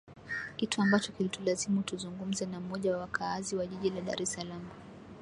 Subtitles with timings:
[0.55, 4.65] kitu ambacho kilitulazimu tuzungumze na mmoja wa wakaazi wa jiji la dar es salaam